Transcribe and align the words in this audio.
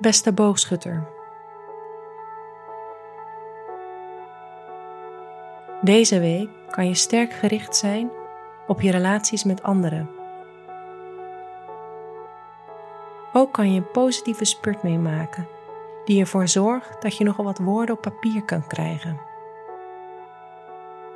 Beste 0.00 0.32
boogschutter. 0.32 1.08
Deze 5.80 6.20
week 6.20 6.48
kan 6.70 6.86
je 6.86 6.94
sterk 6.94 7.32
gericht 7.32 7.76
zijn 7.76 8.10
op 8.66 8.80
je 8.80 8.90
relaties 8.90 9.44
met 9.44 9.62
anderen. 9.62 10.10
Ook 13.32 13.52
kan 13.52 13.72
je 13.72 13.76
een 13.78 13.90
positieve 13.90 14.44
spurt 14.44 14.82
meemaken 14.82 15.48
die 16.04 16.20
ervoor 16.20 16.48
zorgt 16.48 17.02
dat 17.02 17.16
je 17.16 17.24
nogal 17.24 17.44
wat 17.44 17.58
woorden 17.58 17.94
op 17.94 18.02
papier 18.02 18.44
kan 18.44 18.66
krijgen. 18.66 19.20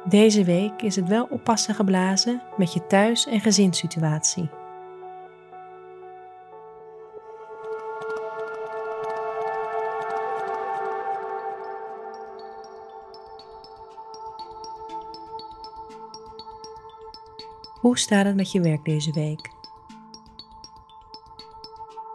Deze 0.04 0.44
week 0.44 0.82
is 0.82 0.96
het 0.96 1.08
wel 1.08 1.26
oppassen 1.30 1.74
geblazen 1.74 2.42
met 2.56 2.72
je 2.72 2.86
thuis- 2.86 3.26
en 3.26 3.40
gezinssituatie. 3.40 4.50
Hoe 17.82 17.98
staat 17.98 18.24
het 18.24 18.36
met 18.36 18.52
je 18.52 18.60
werk 18.60 18.84
deze 18.84 19.12
week? 19.12 19.50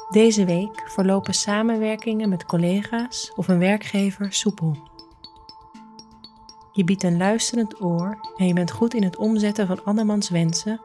Deze 0.09 0.45
week 0.45 0.89
verlopen 0.89 1.33
samenwerkingen 1.33 2.29
met 2.29 2.45
collega's 2.45 3.31
of 3.35 3.47
een 3.47 3.59
werkgever 3.59 4.33
soepel. 4.33 4.77
Je 6.71 6.83
biedt 6.83 7.03
een 7.03 7.17
luisterend 7.17 7.81
oor 7.81 8.19
en 8.37 8.47
je 8.47 8.53
bent 8.53 8.71
goed 8.71 8.93
in 8.93 9.03
het 9.03 9.17
omzetten 9.17 9.67
van 9.67 9.83
andermans 9.83 10.29
wensen 10.29 10.81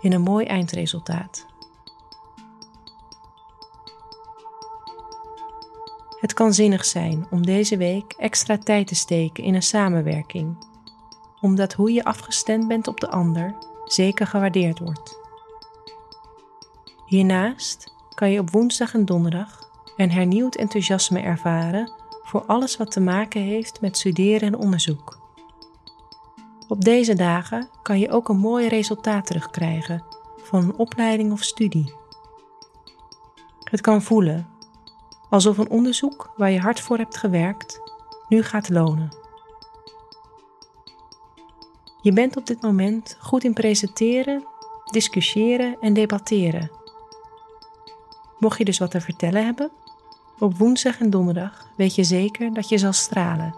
in 0.00 0.12
een 0.12 0.22
mooi 0.22 0.46
eindresultaat. 0.46 1.46
Het 6.20 6.34
kan 6.34 6.54
zinnig 6.54 6.84
zijn 6.84 7.26
om 7.30 7.46
deze 7.46 7.76
week 7.76 8.12
extra 8.12 8.58
tijd 8.58 8.86
te 8.86 8.94
steken 8.94 9.44
in 9.44 9.54
een 9.54 9.62
samenwerking, 9.62 10.56
omdat 11.40 11.72
hoe 11.72 11.92
je 11.92 12.04
afgestemd 12.04 12.68
bent 12.68 12.88
op 12.88 13.00
de 13.00 13.08
ander 13.08 13.68
zeker 13.92 14.26
gewaardeerd 14.26 14.78
wordt. 14.78 15.18
Hiernaast 17.06 17.94
kan 18.14 18.30
je 18.30 18.40
op 18.40 18.50
woensdag 18.50 18.94
en 18.94 19.04
donderdag 19.04 19.70
een 19.96 20.10
hernieuwd 20.10 20.54
enthousiasme 20.54 21.20
ervaren 21.20 21.92
voor 22.22 22.44
alles 22.46 22.76
wat 22.76 22.90
te 22.90 23.00
maken 23.00 23.40
heeft 23.40 23.80
met 23.80 23.96
studeren 23.96 24.48
en 24.48 24.58
onderzoek. 24.58 25.18
Op 26.68 26.84
deze 26.84 27.14
dagen 27.14 27.68
kan 27.82 27.98
je 27.98 28.10
ook 28.10 28.28
een 28.28 28.38
mooi 28.38 28.68
resultaat 28.68 29.26
terugkrijgen 29.26 30.04
van 30.36 30.62
een 30.62 30.76
opleiding 30.76 31.32
of 31.32 31.42
studie. 31.42 31.92
Het 33.64 33.80
kan 33.80 34.02
voelen 34.02 34.48
alsof 35.30 35.58
een 35.58 35.70
onderzoek 35.70 36.32
waar 36.36 36.50
je 36.50 36.60
hard 36.60 36.80
voor 36.80 36.98
hebt 36.98 37.16
gewerkt 37.16 37.80
nu 38.28 38.42
gaat 38.42 38.68
lonen. 38.68 39.19
Je 42.02 42.12
bent 42.12 42.36
op 42.36 42.46
dit 42.46 42.62
moment 42.62 43.16
goed 43.18 43.44
in 43.44 43.52
presenteren, 43.52 44.44
discussiëren 44.84 45.76
en 45.80 45.92
debatteren. 45.92 46.70
Mocht 48.38 48.58
je 48.58 48.64
dus 48.64 48.78
wat 48.78 48.90
te 48.90 49.00
vertellen 49.00 49.44
hebben, 49.44 49.70
op 50.38 50.58
woensdag 50.58 51.00
en 51.00 51.10
donderdag 51.10 51.66
weet 51.76 51.94
je 51.94 52.04
zeker 52.04 52.54
dat 52.54 52.68
je 52.68 52.78
zal 52.78 52.92
stralen. 52.92 53.54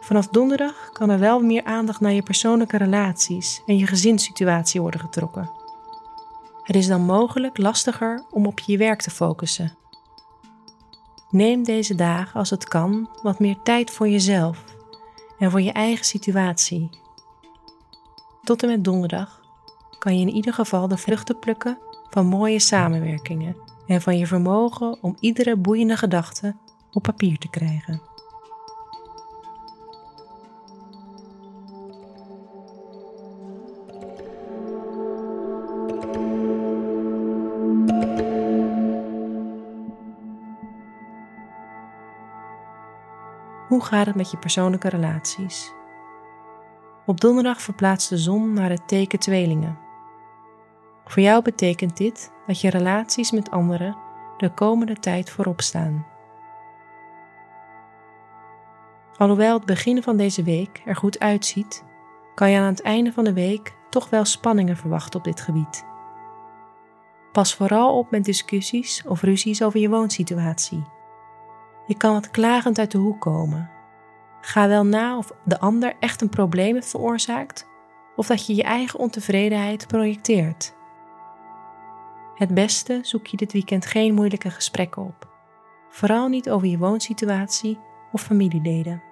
Vanaf 0.00 0.28
donderdag 0.28 0.90
kan 0.92 1.10
er 1.10 1.18
wel 1.18 1.40
meer 1.40 1.64
aandacht 1.64 2.00
naar 2.00 2.12
je 2.12 2.22
persoonlijke 2.22 2.76
relaties 2.76 3.62
en 3.66 3.76
je 3.76 3.86
gezinssituatie 3.86 4.80
worden 4.80 5.00
getrokken. 5.00 5.50
Het 6.62 6.76
is 6.76 6.86
dan 6.86 7.00
mogelijk 7.00 7.58
lastiger 7.58 8.24
om 8.30 8.46
op 8.46 8.58
je 8.58 8.76
werk 8.76 9.02
te 9.02 9.10
focussen. 9.10 9.76
Neem 11.30 11.64
deze 11.64 11.94
dagen 11.94 12.38
als 12.38 12.50
het 12.50 12.68
kan 12.68 13.08
wat 13.22 13.38
meer 13.38 13.56
tijd 13.62 13.90
voor 13.90 14.08
jezelf 14.08 14.75
en 15.38 15.50
voor 15.50 15.60
je 15.60 15.72
eigen 15.72 16.04
situatie. 16.04 16.90
Tot 18.42 18.62
en 18.62 18.68
met 18.68 18.84
donderdag 18.84 19.40
kan 19.98 20.18
je 20.18 20.26
in 20.26 20.34
ieder 20.34 20.52
geval 20.52 20.88
de 20.88 20.96
vruchten 20.96 21.38
plukken 21.38 21.78
van 22.10 22.26
mooie 22.26 22.58
samenwerkingen 22.58 23.56
en 23.86 24.02
van 24.02 24.18
je 24.18 24.26
vermogen 24.26 25.02
om 25.02 25.16
iedere 25.20 25.56
boeiende 25.56 25.96
gedachte 25.96 26.56
op 26.92 27.02
papier 27.02 27.38
te 27.38 27.48
krijgen. 27.48 28.05
Hoe 43.68 43.84
gaat 43.84 44.06
het 44.06 44.14
met 44.14 44.30
je 44.30 44.36
persoonlijke 44.36 44.88
relaties? 44.88 45.72
Op 47.06 47.20
donderdag 47.20 47.60
verplaatst 47.60 48.08
de 48.08 48.18
zon 48.18 48.52
naar 48.52 48.70
het 48.70 48.88
teken 48.88 49.18
tweelingen. 49.18 49.78
Voor 51.04 51.22
jou 51.22 51.42
betekent 51.42 51.96
dit 51.96 52.32
dat 52.46 52.60
je 52.60 52.70
relaties 52.70 53.30
met 53.30 53.50
anderen 53.50 53.96
de 54.36 54.50
komende 54.50 54.94
tijd 54.94 55.30
voorop 55.30 55.60
staan. 55.60 56.06
Alhoewel 59.16 59.54
het 59.54 59.66
begin 59.66 60.02
van 60.02 60.16
deze 60.16 60.42
week 60.42 60.82
er 60.84 60.96
goed 60.96 61.18
uitziet, 61.18 61.84
kan 62.34 62.50
je 62.50 62.58
aan 62.58 62.66
het 62.66 62.82
einde 62.82 63.12
van 63.12 63.24
de 63.24 63.32
week 63.32 63.74
toch 63.90 64.10
wel 64.10 64.24
spanningen 64.24 64.76
verwachten 64.76 65.18
op 65.18 65.24
dit 65.24 65.40
gebied. 65.40 65.84
Pas 67.32 67.54
vooral 67.54 67.98
op 67.98 68.10
met 68.10 68.24
discussies 68.24 69.02
of 69.06 69.22
ruzies 69.22 69.62
over 69.62 69.80
je 69.80 69.88
woonsituatie. 69.88 70.95
Je 71.86 71.96
kan 71.96 72.12
wat 72.12 72.30
klagend 72.30 72.78
uit 72.78 72.90
de 72.90 72.98
hoek 72.98 73.20
komen. 73.20 73.70
Ga 74.40 74.68
wel 74.68 74.84
na 74.84 75.18
of 75.18 75.32
de 75.44 75.60
ander 75.60 75.94
echt 76.00 76.22
een 76.22 76.28
probleem 76.28 76.74
heeft 76.74 76.90
veroorzaakt 76.90 77.66
of 78.16 78.26
dat 78.26 78.46
je 78.46 78.54
je 78.54 78.62
eigen 78.62 78.98
ontevredenheid 78.98 79.86
projecteert. 79.86 80.74
Het 82.34 82.54
beste 82.54 82.98
zoek 83.02 83.26
je 83.26 83.36
dit 83.36 83.52
weekend 83.52 83.86
geen 83.86 84.14
moeilijke 84.14 84.50
gesprekken 84.50 85.02
op, 85.02 85.28
vooral 85.90 86.28
niet 86.28 86.50
over 86.50 86.66
je 86.68 86.78
woonsituatie 86.78 87.78
of 88.12 88.22
familieleden. 88.22 89.02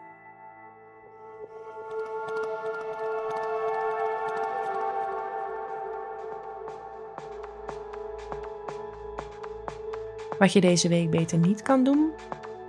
Wat 10.39 10.53
je 10.53 10.61
deze 10.61 10.89
week 10.89 11.11
beter 11.11 11.39
niet 11.39 11.63
kan 11.63 11.85
doen, 11.85 12.13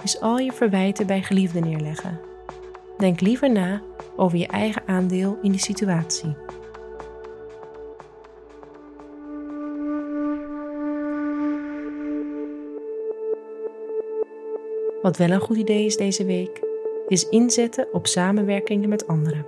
is 0.06 0.20
al 0.20 0.38
je 0.38 0.52
verwijten 0.52 1.08
bij 1.08 1.22
geliefden 1.22 1.64
neerleggen. 1.64 2.20
Denk 2.98 3.22
liever 3.22 3.52
na 3.52 3.82
over 4.16 4.38
je 4.38 4.48
eigen 4.48 4.82
aandeel 4.86 5.38
in 5.42 5.52
de 5.52 5.58
situatie. 5.58 6.36
Wat 15.02 15.18
wel 15.18 15.30
een 15.30 15.40
goed 15.40 15.58
idee 15.58 15.86
is 15.86 15.98
deze 15.98 16.26
week, 16.26 16.62
is 17.08 17.30
inzetten 17.30 17.88
op 17.94 18.08
samenwerkingen 18.08 18.90
met 18.90 19.08
anderen. 19.08 19.46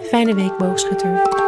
Fijne 0.00 0.34
week, 0.34 0.56
boogschutter. 0.56 1.47